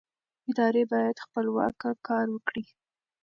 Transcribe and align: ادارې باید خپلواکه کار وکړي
ادارې 0.49 0.83
باید 0.93 1.23
خپلواکه 1.25 1.89
کار 2.07 2.25
وکړي 2.31 2.63